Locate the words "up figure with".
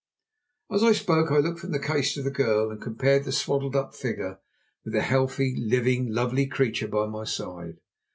3.75-4.95